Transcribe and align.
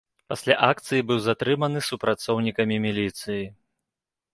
Пасля 0.31 0.55
акцыі 0.69 1.05
быў 1.11 1.21
затрыманы 1.27 1.85
супрацоўнікамі 1.91 2.75
міліцыі. 2.91 3.43